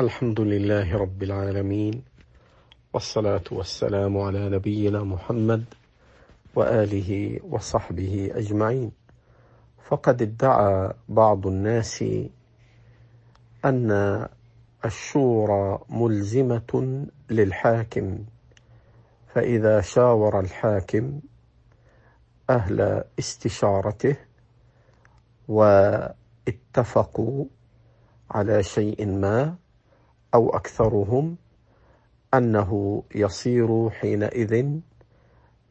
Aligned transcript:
الحمد 0.00 0.40
لله 0.40 0.96
رب 0.96 1.22
العالمين 1.22 2.02
والصلاة 2.92 3.42
والسلام 3.52 4.18
على 4.18 4.48
نبينا 4.48 5.02
محمد 5.04 5.64
وآله 6.54 7.40
وصحبه 7.44 8.30
أجمعين. 8.34 8.92
فقد 9.88 10.22
ادعى 10.22 10.92
بعض 11.08 11.46
الناس 11.46 12.04
أن 13.64 13.90
الشورى 14.84 15.78
ملزمة 15.88 17.06
للحاكم 17.30 18.18
فإذا 19.34 19.80
شاور 19.80 20.40
الحاكم 20.40 21.20
أهل 22.50 23.04
استشارته 23.18 24.16
واتفقوا 25.48 27.44
على 28.30 28.62
شيء 28.62 29.06
ما 29.06 29.56
أو 30.34 30.50
أكثرهم 30.50 31.36
أنه 32.34 33.02
يصير 33.14 33.90
حينئذ 33.90 34.80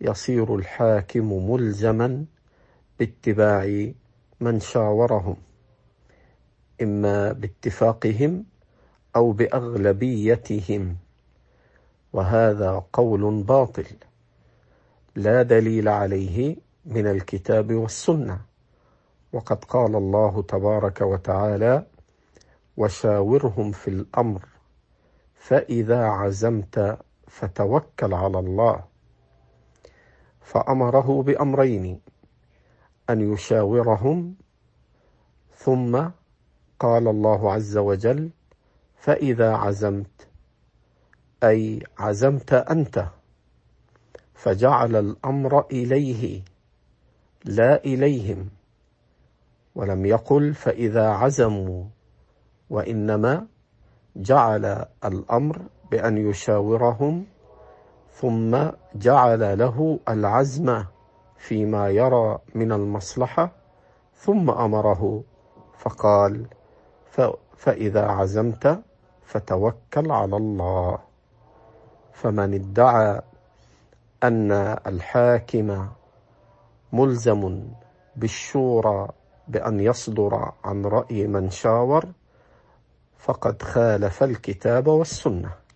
يصير 0.01 0.55
الحاكم 0.55 1.51
ملزما 1.51 2.25
باتباع 2.99 3.91
من 4.39 4.59
شاورهم 4.59 5.35
إما 6.81 7.31
باتفاقهم 7.31 8.45
أو 9.15 9.31
بأغلبيتهم. 9.31 10.97
وهذا 12.13 12.83
قول 12.93 13.43
باطل 13.43 13.85
لا 15.15 15.41
دليل 15.41 15.87
عليه 15.87 16.55
من 16.85 17.07
الكتاب 17.07 17.73
والسنة. 17.73 18.41
وقد 19.33 19.63
قال 19.65 19.95
الله 19.95 20.41
تبارك 20.41 21.01
وتعالى 21.01 21.85
وشاورهم 22.79 23.71
في 23.71 23.87
الأمر 23.87 24.45
فإذا 25.35 26.05
عزمت 26.05 26.99
فتوكل 27.27 28.13
على 28.13 28.39
الله. 28.39 28.83
فأمره 30.41 31.23
بأمرين 31.23 32.01
أن 33.09 33.33
يشاورهم 33.33 34.35
ثم 35.55 36.09
قال 36.79 37.07
الله 37.07 37.53
عز 37.53 37.77
وجل 37.77 38.29
فإذا 38.95 39.53
عزمت 39.53 40.27
أي 41.43 41.83
عزمت 41.97 42.53
أنت. 42.53 43.07
فجعل 44.33 44.95
الأمر 44.95 45.65
إليه 45.71 46.41
لا 47.45 47.83
إليهم. 47.85 48.49
ولم 49.75 50.05
يقل 50.05 50.53
فإذا 50.53 51.09
عزموا. 51.09 51.98
وإنما 52.69 53.47
جعل 54.15 54.85
الأمر 55.05 55.61
بأن 55.91 56.17
يشاورهم 56.17 57.25
ثم 58.11 58.57
جعل 58.95 59.57
له 59.57 59.99
العزم 60.09 60.83
فيما 61.37 61.89
يرى 61.89 62.37
من 62.55 62.71
المصلحة 62.71 63.51
ثم 64.15 64.49
أمره. 64.49 65.23
فقال 65.77 66.45
فإذا 67.57 68.05
عزمت 68.05 68.81
فتوكل 69.23 70.11
على 70.11 70.37
الله. 70.37 70.97
فمن 72.13 72.53
ادعى 72.53 73.21
أن 74.23 74.51
الحاكم 74.87 75.87
ملزم 76.93 77.67
بالشورى 78.15 79.07
بأن 79.47 79.79
يصدر 79.79 80.51
عن 80.63 80.85
رأي 80.85 81.27
من 81.27 81.49
شاور 81.49 82.05
فقد 83.19 83.61
خالف 83.61 84.23
الكتاب 84.23 84.87
والسنة. 84.87 85.68